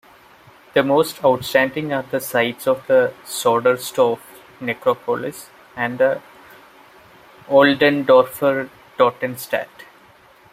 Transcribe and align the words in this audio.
The 0.73 0.81
most 0.81 1.23
outstanding 1.23 1.93
are 1.93 2.01
the 2.01 2.19
sites 2.19 2.65
of 2.65 2.87
the 2.87 3.13
Soderstorf 3.23 4.17
Necropolis 4.59 5.51
and 5.75 5.99
the 5.99 6.23
Oldendorfer 7.47 8.71
Totenstatt. 8.97 9.69